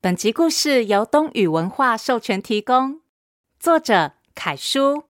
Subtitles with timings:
[0.00, 3.00] 本集故事由东雨文化授权提供，
[3.58, 5.02] 作者凯叔。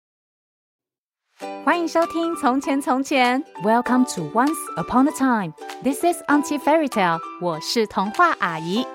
[1.63, 5.53] 欢迎收听《从前从前》，Welcome to Once Upon a Time。
[5.83, 7.21] This is Auntie Fairy Tale。
[7.43, 8.87] 我是童话阿姨。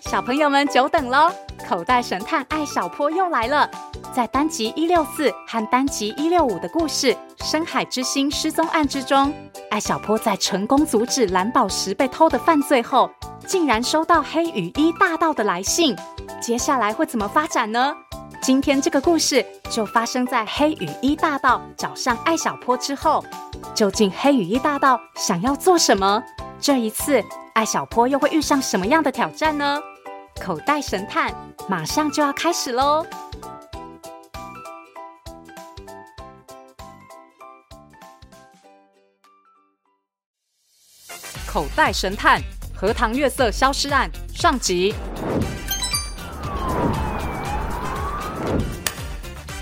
[0.00, 1.30] 小朋友们久等喽！
[1.68, 3.70] 口袋神探艾小坡又来了。
[4.14, 9.32] 在单集一六四和单集一六五的故事《深海之星失踪案》之中。
[9.70, 13.10] 艾小坡在成功阻止蓝宝石被偷的犯罪后，
[13.46, 15.96] 竟然收到黑羽衣大盗的来信。
[16.42, 17.96] 接下来会怎么发展呢？
[18.42, 23.24] 今天这个故事就发生在黑羽衣大盗找上艾小坡之后。
[23.74, 26.22] 究竟黑羽衣大盗想要做什么？
[26.60, 29.80] 这一次，艾小坡又会遇上什么样的挑战呢？
[30.38, 31.32] 口袋神探
[31.66, 33.06] 马上就要开始喽！
[41.52, 42.40] 口袋神探：
[42.74, 44.94] 荷塘月色消失案上集。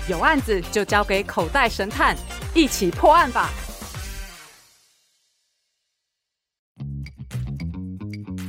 [0.07, 2.15] 有案子就交给口袋神探，
[2.53, 3.49] 一起破案吧。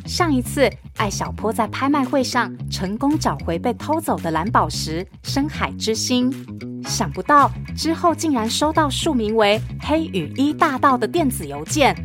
[0.06, 6.32] 上一次，艾小坡在拍卖会上成功找回被偷走的蓝宝石——深海之星，
[6.84, 11.96] 想不到之后竟然收到署名为“黑羽衣大盗”的电子邮件。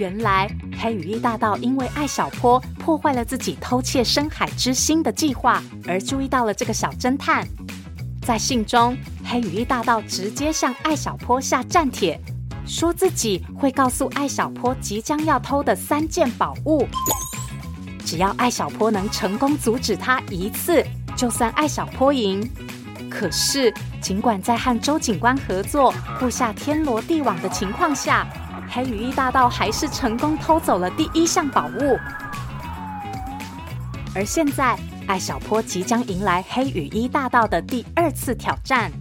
[0.00, 7.46] 原来黑羽翼大盗因为艾小坡破坏了自己偷窃深海之星的计划，而注意到了这个小侦探。
[8.22, 12.18] 在信中，黑羽翼大盗直接向艾小坡下战帖，
[12.66, 16.88] 说自己会告诉艾小坡即将要偷的三件宝物，
[18.02, 20.82] 只要艾小坡能成功阻止他一次，
[21.14, 22.42] 就算艾小坡赢。
[23.10, 28.26] 可是，尽管在和周警官合作，布下天罗地网的情况下，
[28.72, 31.98] 黑羽衣大盗还是成功偷走了第一项宝物，
[34.14, 38.92] 而现在艾小坡即将迎来黑羽衣大盗的第二次挑战。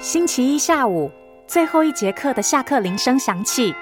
[0.00, 1.08] 星期一下午，
[1.46, 3.72] 最后一节课的下课铃声响起，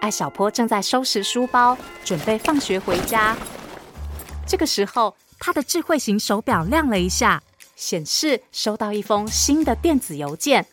[0.00, 3.36] 艾小坡正在收拾书包，准备放学回家。
[4.46, 7.42] 这个时候，他的智慧型手表亮了一下。
[7.78, 10.66] 显示收到一封新的电子邮件，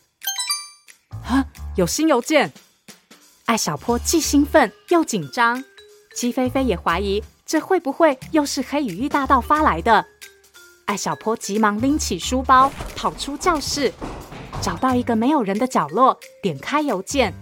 [1.24, 1.46] 啊，
[1.76, 2.52] 有新邮件！
[3.44, 5.62] 艾小坡既兴奋又紧张，
[6.16, 10.04] 鸡飞飞也怀疑这会不会又是黑羽衣大盗发来的。
[10.86, 13.92] 艾小坡急忙拎起书包，跑出教室，
[14.60, 17.32] 找到一个没有人的角落，点开邮件。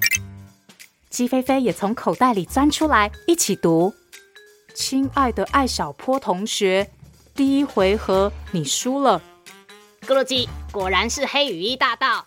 [1.09, 3.95] 鸡飞飞也从口袋里钻出来，一起读
[4.77, 6.91] ：“亲爱的艾小坡同学，
[7.35, 9.23] 第一回合你输了。”
[10.05, 12.27] 咕噜鸡果然是黑羽衣大盗，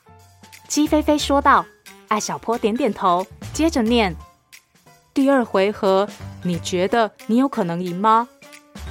[0.68, 1.64] 鸡飞飞说道。
[2.08, 4.16] 艾小坡点点头，接着念
[5.14, 6.08] ：“第二回合，
[6.42, 8.28] 你觉得你有可能赢吗？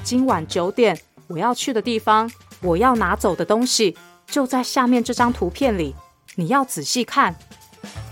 [0.05, 2.31] 今晚九点我要去的地方，
[2.61, 5.97] 我要拿走的东西就在下面这张图片里，
[6.37, 7.35] 你要仔细看。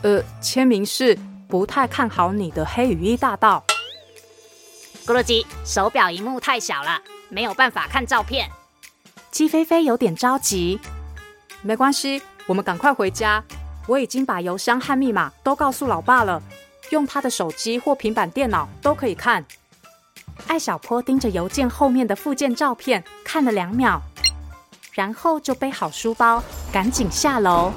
[0.02, 3.62] 呃，签名是不太看好你的黑羽衣大盗。”
[5.06, 8.50] 咕噜鸡手表荧幕太小了，没有办法看照片。
[9.34, 10.78] 鸡飞飞有点着急，
[11.60, 13.42] 没关系，我们赶快回家。
[13.88, 16.40] 我已经把邮箱和密码都告诉老爸了，
[16.90, 19.44] 用他的手机或平板电脑都可以看。
[20.46, 24.00] 艾小坡盯着邮件后面的附件照片看了两秒，
[24.92, 26.40] 然后就背好书包，
[26.72, 27.72] 赶紧下楼。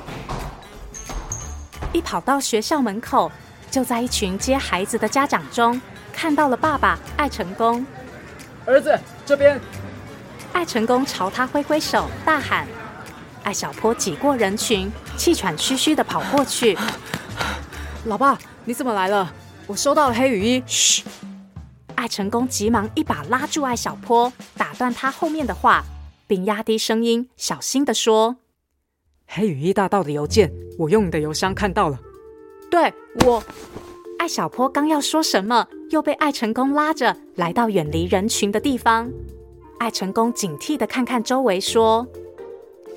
[1.92, 3.32] 一跑到学校门口，
[3.72, 5.82] 就在一群接孩子的家长中
[6.14, 7.84] 看到了爸爸艾成功。
[8.68, 9.60] 儿子，这边。
[10.58, 12.68] 艾成功朝他挥挥手，大喊
[13.46, 16.76] ：“艾小坡挤过人群，气喘吁吁的跑过去。
[18.06, 18.36] ”“老爸，
[18.66, 19.32] 你怎么来了？
[19.68, 20.64] 我收到了黑雨衣。
[20.66, 21.04] ”“嘘！”
[21.94, 25.84] 艾成功急忙一把拉住艾小坡，打断他后面的话，
[26.26, 28.38] 并压低声音，小心的说
[29.30, 32.00] ：“黑雨衣大盗的邮件，我用你的邮箱看到了。
[32.72, 32.92] ”“对，
[33.28, 33.44] 我……”
[34.18, 39.12] 艾小坡刚要说什么，又被艾成功拉着来到远离人群的地方。
[39.80, 42.06] 艾成功警惕地看看周围，说：“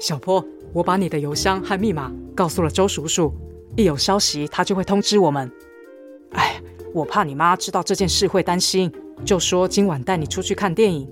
[0.01, 3.33] 小坡，我把你的邮箱和密码告诉了周叔叔，
[3.77, 5.51] 一有消息他就会通知我们。
[6.33, 6.61] 哎，
[6.95, 8.91] 我怕你妈知道这件事会担心，
[9.25, 11.07] 就说今晚带你出去看电影，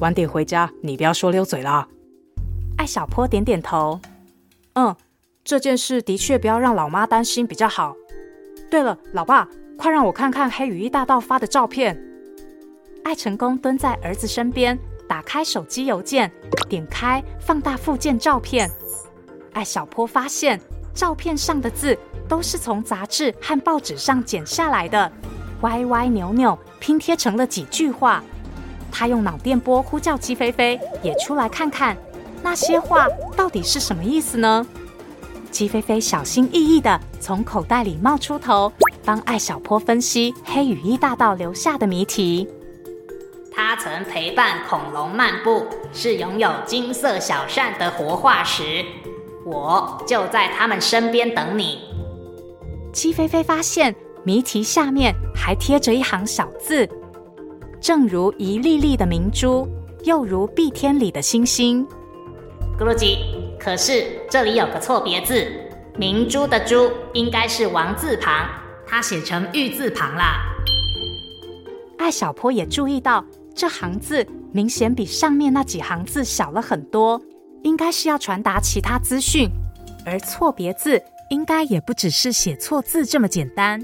[0.00, 1.88] 晚点回家，你不要说溜嘴啦。”
[2.76, 3.98] 艾小坡点点头
[4.74, 4.94] ：“嗯，
[5.42, 7.96] 这件事的确不要让老妈担心比较好。
[8.70, 9.48] 对了，老爸，
[9.78, 11.98] 快让我看看黑羽衣大盗发的照片。”
[13.04, 14.78] 艾成功蹲在儿子身边。
[15.08, 16.30] 打开手机邮件，
[16.68, 18.70] 点开放大附件照片。
[19.52, 20.60] 艾小坡发现
[20.92, 21.96] 照片上的字
[22.28, 25.10] 都是从杂志和报纸上剪下来的，
[25.60, 28.22] 歪歪扭扭拼贴成了几句话。
[28.90, 31.96] 他用脑电波呼叫鸡飞飞，也出来看看
[32.42, 34.66] 那些话到底是什么意思呢？
[35.50, 38.72] 鸡飞飞小心翼翼地从口袋里冒出头，
[39.04, 42.48] 帮艾小坡分析黑羽翼大盗留下的谜题。
[43.56, 48.84] 他曾陪伴恐龙漫步，是拥有金色小扇的活化石。
[49.46, 51.78] 我就在他们身边等你。
[52.92, 56.88] 鸡飞飞发现谜题下面还贴着一行小字：
[57.80, 59.68] 正如一粒粒的明珠，
[60.02, 61.86] 又如碧天里的星星。
[62.76, 63.18] 咕噜鸡，
[63.60, 65.46] 可是这里有个错别字，
[65.96, 68.48] 明珠的珠应该是王字旁，
[68.84, 70.40] 它写成玉字旁啦。
[71.98, 73.24] 艾小坡也注意到。
[73.54, 77.22] 这行字明显比上面那几行字小了很多，
[77.62, 79.48] 应该是要传达其他资讯，
[80.04, 83.80] 而错别字应该也不只是写错字这么简单。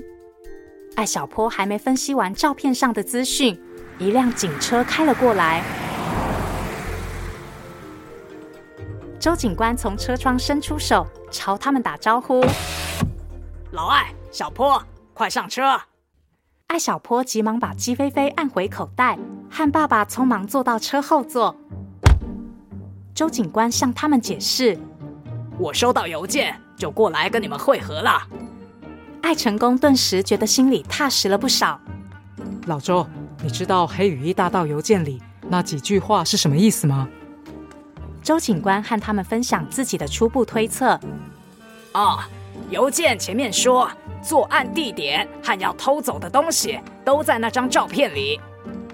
[0.97, 3.59] 艾小坡还没分析完照片上的资讯，
[3.99, 5.63] 一辆警车开了过来。
[9.21, 12.45] 周警官从车窗伸出手，朝他们打招呼
[13.71, 14.83] ：“老艾，小坡，
[15.15, 15.81] 快上车！”
[16.67, 19.19] 艾小坡急忙把鸡飞飞按回口袋，
[19.51, 21.55] 和爸爸匆忙坐到车后座。
[23.15, 24.79] 周警官向他们解释
[25.59, 28.23] ：“我收到邮件，就过来跟你们会合了。”
[29.23, 31.79] 艾成功顿时觉得心里踏实了不少。
[32.67, 33.07] 老周，
[33.43, 37.07] 你知道黑羽翼大盗邮件里那几句话是什么意思吗？
[38.23, 40.99] 周警官和他们分享自己的初步推测。
[41.93, 42.21] 哦，
[42.71, 43.91] 邮件前面说。
[44.23, 48.39] 作案地点和要偷走的东西都在那张照片里。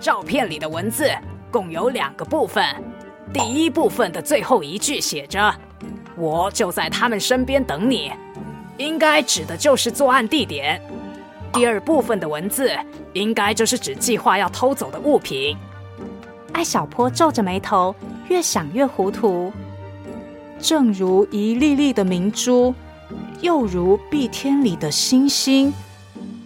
[0.01, 1.11] 照片里的文字
[1.51, 2.65] 共有两个部分，
[3.33, 5.55] 第一部分的最后一句写着
[6.17, 8.13] ：“我就在他们身边等你”，
[8.79, 10.81] 应该指的就是作案地点。
[11.53, 12.71] 第二部分的文字
[13.15, 15.57] 应该就是指计划要偷走的物品。
[16.53, 17.95] 艾小坡皱着眉头，
[18.29, 19.53] 越想越糊涂。
[20.59, 22.75] 正如一粒粒的明珠。
[23.43, 25.73] 又如碧天里的星星，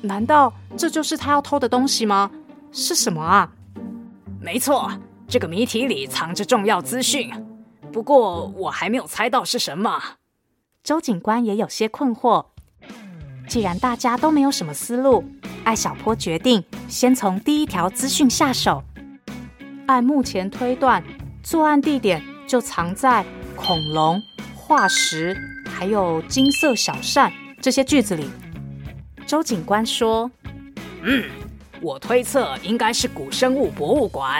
[0.02, 2.28] 难道这就是他要偷的东西吗？
[2.72, 3.52] 是什么啊？
[4.40, 4.90] 没错，
[5.28, 7.30] 这个谜题里藏着重要资讯，
[7.92, 10.00] 不过我还没有猜到是什么。
[10.82, 12.46] 周警官也有些困惑。
[13.48, 15.24] 既然大家都没有什么思路，
[15.64, 18.82] 艾小坡决定先从第一条资讯下手。
[19.86, 21.02] 按目前推断，
[21.42, 23.26] 作案地点就藏在
[23.56, 24.22] 恐龙
[24.54, 25.36] 化石。
[25.68, 28.28] 还有金色小扇这些句子里，
[29.26, 30.30] 周警官说
[31.02, 31.24] ：“嗯，
[31.82, 34.38] 我推测应该是古生物博物馆，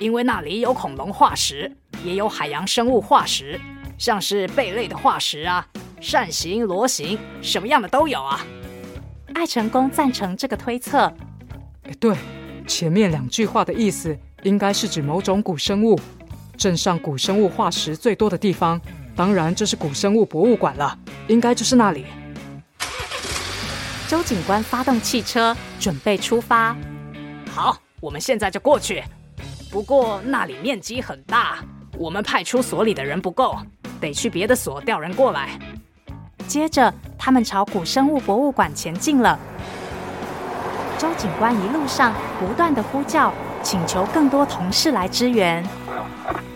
[0.00, 1.70] 因为那里有恐龙化石，
[2.04, 3.60] 也有海洋生物化石，
[3.96, 5.64] 像是贝类的化石啊，
[6.00, 8.44] 扇形、螺形，什么样的都有啊。”
[9.34, 11.12] 爱成功赞成这个推测。
[12.00, 12.16] 对，
[12.66, 15.96] 前面两句话的意思应该是指某种古生物，
[16.56, 18.80] 镇上古生物化石最多的地方。
[19.14, 22.04] 当然，这是古生物博物馆了，应该就是那里。
[24.08, 26.74] 周警官发动汽车，准备出发。
[27.50, 29.04] 好，我们现在就过去。
[29.70, 31.58] 不过那里面积很大，
[31.98, 33.54] 我们派出所里的人不够，
[34.00, 35.58] 得去别的所调人过来。
[36.46, 39.38] 接着，他们朝古生物博物馆前进了。
[40.96, 43.30] 周警官一路上不断的呼叫，
[43.62, 45.62] 请求更多同事来支援。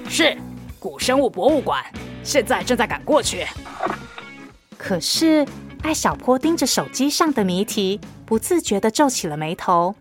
[0.09, 0.35] 是，
[0.81, 1.85] 古生物博物馆。
[2.23, 3.47] 现在正在赶过去，
[4.79, 5.47] 可是
[5.83, 9.95] 艾小坡盯着手机上的谜题，不自觉地皱起了眉头。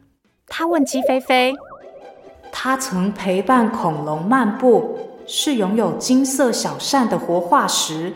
[0.48, 1.56] 他问鸡飞飞
[2.52, 8.14] ：“他曾陪伴恐龙漫步，是拥有金色小扇的活化石。”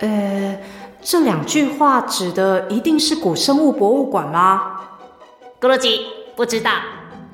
[0.00, 0.58] 呃，
[1.02, 4.80] 这两句话指的一定是古生物博物馆吗？
[5.60, 6.00] 咕噜鸡
[6.34, 6.70] 不知道，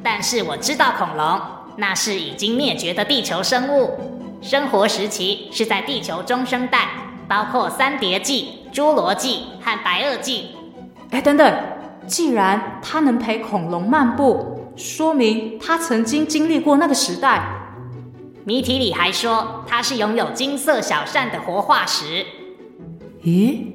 [0.02, 1.40] 但是我知道恐龙，
[1.76, 3.92] 那是已经灭绝的地球生物。
[4.40, 6.88] 生活时期是在地球中生代，
[7.28, 10.48] 包括三叠纪、侏罗纪和白垩纪。
[11.10, 11.62] 哎，等等，
[12.06, 17.44] 既然它能陪恐龙漫步，说明它曾经经历过那个时代。
[18.44, 22.24] 谜题里还说它是拥有金色小扇的活化石。
[23.22, 23.66] 咦，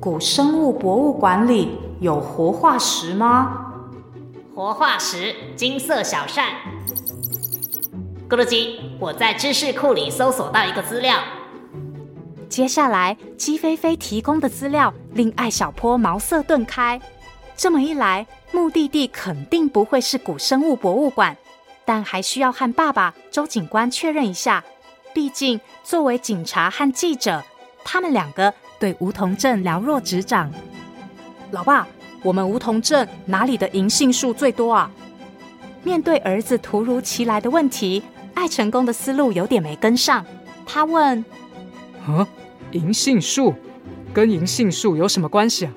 [0.00, 3.74] 古生物博物馆里有活化石吗？
[4.54, 6.46] 活化石，金色小扇。
[8.28, 11.18] 咕噜鸡，我在知识库里搜索到一个资料。
[12.48, 17.00] 接下来，姬菲菲提供的资料令艾小坡茅塞顿开。
[17.56, 21.36] 这么一来，目的地肯定不会是古生物博物馆，
[21.84, 24.62] 但还需要和爸爸周警官确认一下。
[25.12, 27.42] 毕竟，作为警察和记者，
[27.84, 30.52] 他们两个对梧桐镇了若指掌。
[31.50, 31.86] 老爸，
[32.22, 34.90] 我们梧桐镇哪里的银杏树最多啊？
[35.82, 38.02] 面对儿子突如其来的问题，
[38.34, 40.24] 艾成功的思路有点没跟上。
[40.66, 41.24] 他问
[42.06, 42.26] ：“啊，
[42.72, 43.54] 银杏树
[44.14, 45.72] 跟银杏树有什么关系啊？”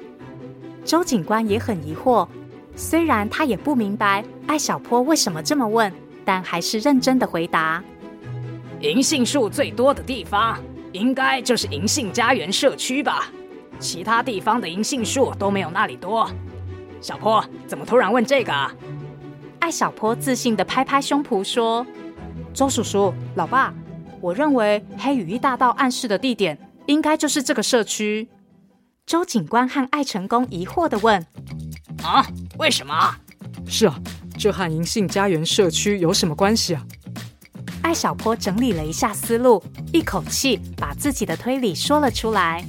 [0.86, 2.28] 周警官也很疑惑，
[2.76, 5.92] 虽然他也不明白艾小坡为什么这么问，
[6.24, 7.84] 但还是认真的回答
[8.82, 10.58] ：“银杏树最多的地方，
[10.92, 13.28] 应该就是银杏家园社区吧？
[13.80, 16.30] 其他地方的银杏树都没有那里多。”
[17.02, 18.74] 小坡怎么突然问这个啊？
[19.60, 21.86] 艾小坡自信的拍拍胸脯说
[22.54, 23.74] ：“周叔叔，老爸，
[24.22, 28.28] 我认为黑羽翼大道暗示的地点应该就是这个社区。”
[29.06, 31.26] 周警官和艾成功疑惑地问
[32.04, 32.26] ：“啊，
[32.58, 33.16] 为什么？
[33.68, 34.00] 是啊，
[34.38, 36.86] 这和银杏家园社区有什么关系啊？”
[37.82, 42.64] 艾小坡整理了一下思路，一口气把自己的推理说了出来。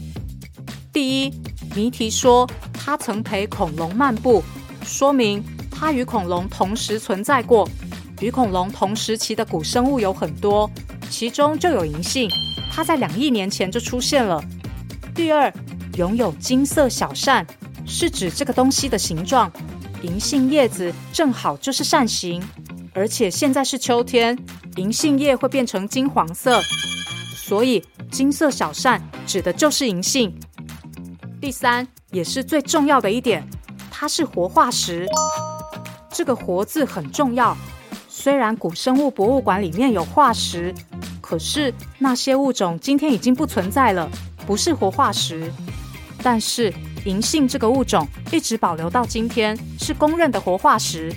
[0.92, 1.34] 第一，
[1.74, 4.42] 谜题说他曾陪恐龙漫步，
[4.82, 5.44] 说明。
[5.70, 7.68] 他与恐龙同时存在过，
[8.20, 10.70] 与恐龙同时期的古生物有很多，
[11.20, 12.30] 其中就有银杏，
[12.72, 14.42] 它在两亿年前就出现了。
[15.14, 15.52] 第二，
[15.98, 17.46] 拥有金色小扇，
[17.84, 19.52] 是指这个东西的形状，
[20.00, 22.42] 银杏叶子正好就是扇形，
[22.94, 24.34] 而且现在是秋天，
[24.76, 26.58] 银杏叶会变成金黄色，
[27.36, 30.34] 所以金色小扇指的就是银杏。
[31.38, 33.46] 第三，也是最重要的一点，
[33.90, 35.06] 它是活化石。
[36.10, 37.54] 这个“活”字很重要。
[38.22, 40.74] 虽然古生物博物馆里面有化石，
[41.22, 44.10] 可是那些物种今天已经不存在了，
[44.46, 45.50] 不是活化石。
[46.22, 46.70] 但是
[47.06, 51.10] 银杏这个物种一直保留到今天，是公认的活化石。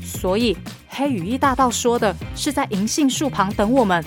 [0.00, 4.04] 所以黑羽翼大盗说的是在银杏树旁等我们，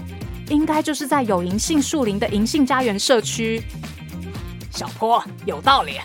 [0.47, 3.61] 应该就是在有银杏树林的银杏家园社区。
[4.71, 5.99] 小坡有道理，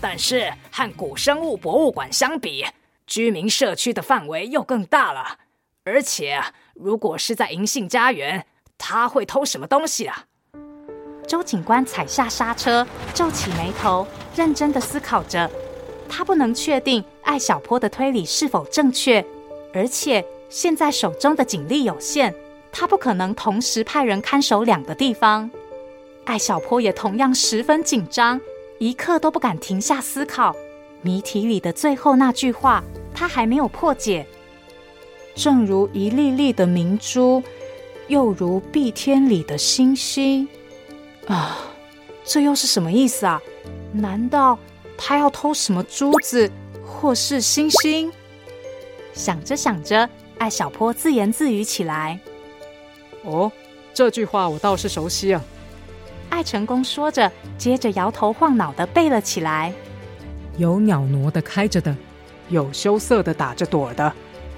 [0.00, 2.64] 但是和古生物博物馆相比，
[3.06, 5.40] 居民社区的范围又更大了，
[5.86, 6.42] 而且
[6.74, 8.46] 如果是在银杏家园，
[8.78, 10.24] 他会偷什么东西啊？
[11.28, 15.50] 周警官踩下刹车，皱起眉头，认真的思考着。
[16.08, 19.22] 他不能确定艾小坡的推理是否正确，
[19.74, 22.34] 而且现在手中的警力有限，
[22.72, 25.50] 他不可能同时派人看守两个地方。
[26.24, 28.40] 艾小坡也同样十分紧张，
[28.78, 30.56] 一刻都不敢停下思考。
[31.02, 32.82] 谜题里的最后那句话，
[33.14, 34.26] 他还没有破解。
[35.34, 37.42] 正如一粒粒的明珠，
[38.08, 40.48] 又如碧天里的星星。
[41.26, 41.58] 啊，
[42.24, 43.40] 这又是什么意思啊？
[43.92, 44.58] 难道
[44.96, 46.50] 他要偷什么珠子，
[46.84, 48.12] 或是星星？
[49.12, 52.18] 想着想着，艾小坡自言自语起来
[53.24, 53.50] ：“哦，
[53.92, 55.42] 这句话我倒是熟悉啊。”
[56.30, 59.72] 艾成功说着，接着摇头晃脑的背了起来。
[60.56, 61.96] 有鸟挪的开着的，
[62.48, 64.12] 有羞涩的打着盹的，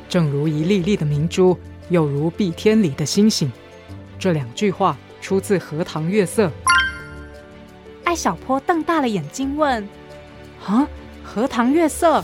[0.09, 1.59] 正如一粒粒的明珠，
[1.89, 3.51] 又如碧天里的星星。
[4.19, 6.47] 这两句话出自《荷塘月色》。
[8.05, 9.87] 艾小坡瞪大了眼睛问
[10.65, 10.83] ：“啊，
[11.23, 12.21] 《荷塘月色》？”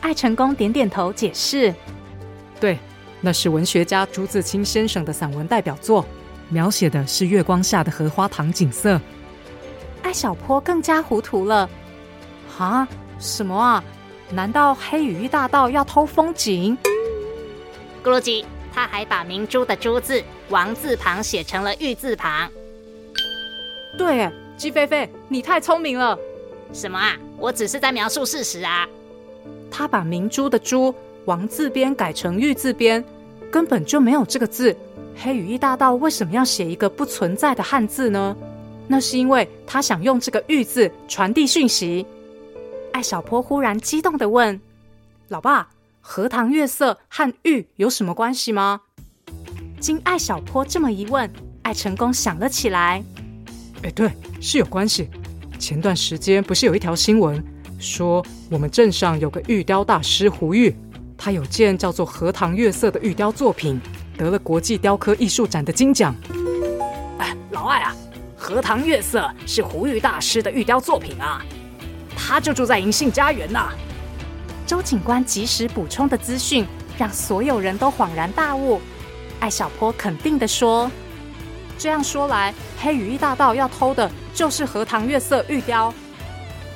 [0.00, 1.74] 艾成功点点头解释
[2.60, 2.78] ：“对，
[3.20, 6.04] 那是文学家朱自清先生的散文代表作，
[6.48, 9.00] 描写的是月光下的荷花塘景色。”
[10.02, 11.68] 艾小坡更加糊涂了。
[12.58, 12.86] 啊，
[13.18, 13.82] 什么啊？
[14.32, 16.78] 难道黑羽玉大盗要偷风景？
[18.00, 22.50] 咕噜鸡，他还把明珠的“珠”字王字旁写成了玉字旁。
[23.98, 26.18] 对，鸡飞飞，你太聪明了。
[26.72, 27.16] 什么啊？
[27.36, 28.88] 我只是在描述事实啊。
[29.70, 30.94] 他把明珠的“珠”
[31.26, 33.04] 王字边改成玉字边，
[33.50, 34.76] 根本就没有这个字。
[35.16, 38.36] 黑羽翼大盗为什么要写一个不存在的汉字呢？
[38.86, 42.04] 那是因为他想用这个玉字传递讯息。
[42.92, 44.60] 艾小坡忽然激动地问
[45.28, 45.68] ：“老爸，
[46.00, 48.80] 荷塘月色和玉有什么关系吗？”
[49.80, 51.30] 经艾小坡这么一问，
[51.62, 53.02] 艾成功想了起来
[53.82, 55.08] ：“哎，对，是有关系。
[55.58, 57.42] 前段时间不是有一条新闻，
[57.78, 60.74] 说我们镇上有个玉雕大师胡玉，
[61.16, 63.80] 他有件叫做《荷塘月色》的玉雕作品，
[64.16, 66.14] 得了国际雕刻艺术展的金奖。
[67.18, 67.94] 哎，老艾啊，
[68.40, 71.42] 《荷塘月色》是胡玉大师的玉雕作品啊。”
[72.16, 73.72] 他就住在银杏家园呐。
[74.70, 76.64] 周警官及时补充的资讯，
[76.96, 78.80] 让所有人都恍然大悟。
[79.40, 80.88] 艾小坡肯定地说
[81.76, 85.92] ：“这样说来，黑羽翼大盗要偷的就是荷塘月色玉雕。”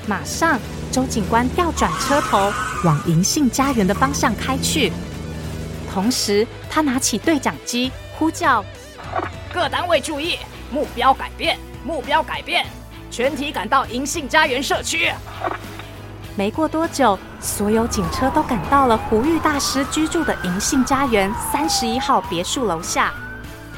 [0.08, 0.58] 马上，
[0.90, 4.90] 周警官调转车头，往银杏家园的方向开去。
[5.88, 8.64] 同时，他拿起对讲机，呼叫
[9.54, 10.36] ：“各单位注意，
[10.68, 12.66] 目标改变，目标改变。”
[13.08, 15.12] 全体赶到银杏家园社区。
[16.34, 23.12] 没过多久，所有警车都赶到了胡玉大师居住的银杏家园三十一号别墅楼下。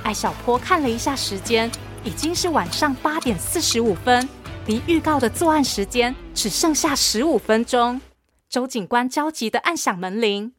[0.05, 1.69] 艾小坡看了一下时间，
[2.05, 4.27] 已经是晚上八点四十五分，
[4.67, 8.01] 离预告的作案时间只剩下十五分钟。
[8.49, 10.53] 周警官焦急的按响门铃。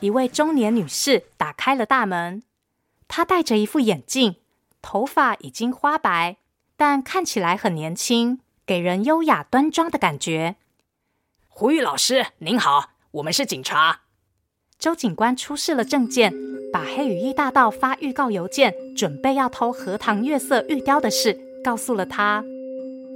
[0.00, 2.42] 一位中年女士打开了大门，
[3.06, 4.36] 她戴着一副眼镜，
[4.82, 6.38] 头发已经花白，
[6.76, 10.56] 但看起来很年轻，给人优雅端庄的感觉。
[11.46, 14.00] 胡玉老师，您好，我们是警察。
[14.76, 16.34] 周警官出示了证件，
[16.72, 22.44] 把黑羽翼大盗发预告邮件，准备要偷荷塘月色玉雕的事告诉了他。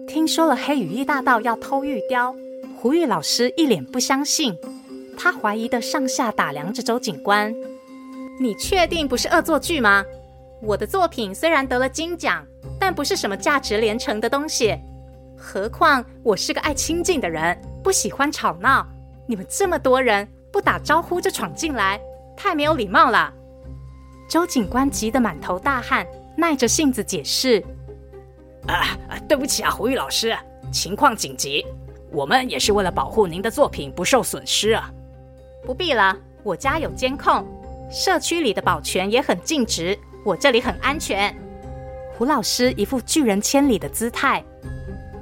[0.07, 2.33] 听说了黑羽翼大盗要偷玉雕，
[2.77, 4.57] 胡玉老师一脸不相信。
[5.19, 7.53] 他怀疑的上下打量着周警官
[8.41, 10.05] ：“你确定不是恶作剧吗？
[10.63, 12.47] 我的作品虽然得了金奖，
[12.79, 14.79] 但不是什么价值连城的东西。
[15.43, 18.87] 何况我是个爱清静的人，不喜欢吵闹。
[19.27, 21.99] 你们这么多人不打招呼就闯进来，
[22.37, 23.33] 太没有礼貌了。”
[24.29, 26.07] 周警官急得满头大汗，
[26.37, 27.65] 耐着性子解释
[28.69, 30.37] ：“啊，对不起啊，胡玉老师，
[30.71, 31.65] 情况紧急，
[32.13, 34.91] 我们也是为了保护您的作品不受损失啊。”
[35.65, 37.47] 不必了，我家有监控，
[37.91, 41.35] 社区里的保全也很尽职，我这里很安全。
[42.17, 44.45] 胡老师一副拒人千里的姿态。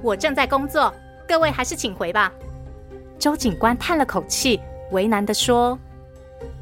[0.00, 0.94] 我正在工作，
[1.26, 2.32] 各位还是请回吧。
[3.18, 4.60] 周警官叹了口气，
[4.92, 5.76] 为难的说：“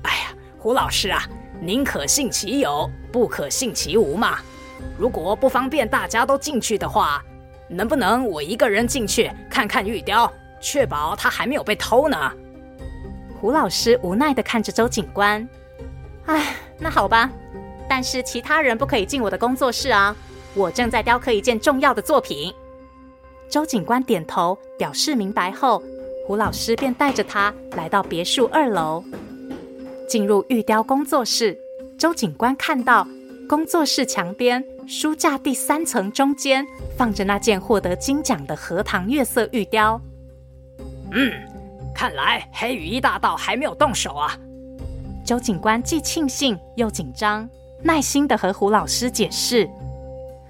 [0.03, 1.23] 哎呀，胡老师啊，
[1.61, 4.39] 宁可信其有，不可信其无嘛。
[4.99, 7.23] 如果不方便大家都进去的话，
[7.69, 12.33] 能不能我一个人进去看看玉雕，确保他还没有被偷呢？”
[13.39, 15.47] 胡老师无奈的看着周警官，
[16.25, 17.31] 唉，那好吧，
[17.87, 20.17] 但是其他人不可以进我的工作室啊，
[20.55, 22.51] 我正在雕刻一件重要的作品。
[23.49, 25.83] 周警官点头表示明白后，
[26.27, 29.03] 胡老师便带着他来到别墅二楼。
[30.09, 31.59] 进入玉雕工作室，
[31.99, 33.07] 周警官看到
[33.49, 40.01] 工作室墙边书架第三层中间放着那件获得金奖的荷塘月色玉雕。
[41.13, 41.33] 嗯。
[41.95, 44.39] 看来黑羽一大盗还没有动手啊！
[45.25, 47.49] 周警官既庆幸又紧张，
[47.83, 49.67] 耐心地和胡老师解释：“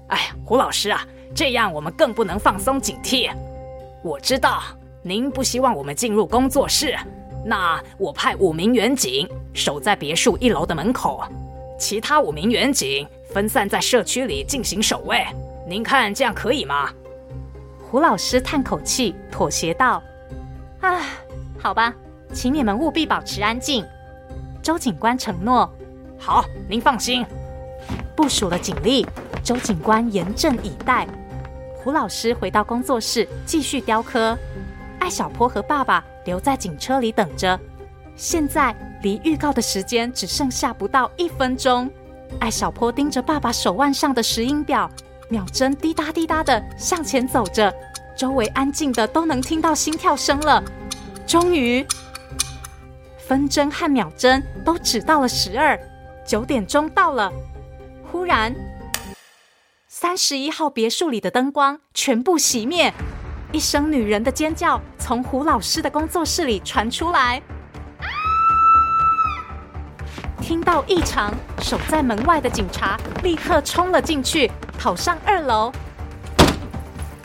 [0.07, 3.29] 哎呀，胡老师啊，这样我们更不能放松警惕。
[4.03, 4.61] 我知道
[5.01, 6.97] 您不希望我们进入工作室，
[7.45, 11.23] 那我派五名远警守在别墅一楼的门口，
[11.79, 15.25] 其他五名远警分散在社区里进行守卫。
[15.67, 16.89] 您看这样可以吗？”
[17.89, 20.01] 胡老师叹口气，妥协道
[20.81, 21.01] ：“啊。”
[21.59, 21.93] 好吧，
[22.33, 23.83] 请你们务必保持安静。
[24.61, 25.69] 周警官承诺。
[26.19, 27.25] 好，您放心。
[28.15, 29.05] 部署了警力，
[29.47, 31.07] 周警官严阵以待。
[31.77, 34.37] 胡老师回到工作室继续雕刻，
[34.99, 37.57] 艾小坡和爸爸留在警车里等着。
[38.17, 41.89] 现在离预告的时间只剩下不到一分钟。
[42.41, 44.91] 艾小坡盯着爸爸手腕上的石英表，
[45.29, 47.73] 秒针滴答滴答的向前走着，
[48.17, 50.61] 周围安静的都能听到心跳声了。
[51.25, 51.87] 终于，
[53.17, 55.79] 分针和秒针都指到了十二，
[56.25, 57.31] 九点钟到了。
[58.11, 58.53] 忽然，
[59.99, 62.93] 三十一号别墅里的灯光全部熄灭，
[63.51, 67.41] 一声女人的尖叫从胡老师的工作室里传出来。
[70.39, 71.33] 听到异常，
[71.63, 75.73] 守在门外的警察立刻冲了进去，跑上二楼。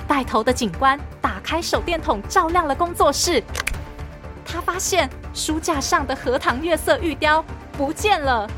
[0.09, 3.45] 带头的警官打开手电筒，照亮了工作室。
[4.47, 7.45] 他发现书架上的荷塘月色玉雕
[7.77, 8.49] 不见了。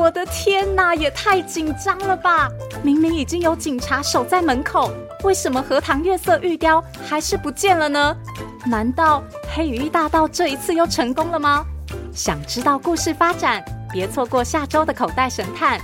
[0.00, 2.48] 我的天哪，也太紧张了吧！
[2.82, 4.90] 明明已经有警察守在门口，
[5.24, 8.16] 为什么荷塘月色玉雕还是不见了呢？
[8.64, 9.22] 难道
[9.54, 11.66] 黑羽翼大盗这一次又成功了吗？
[12.14, 15.78] 想知道故事发展，别错过下周的口袋神探。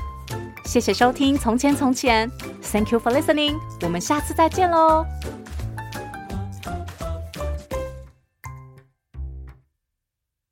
[0.64, 2.28] 谢谢收听《从前从前》
[2.72, 3.54] ，Thank you for listening。
[3.82, 5.04] 我们下次再见喽。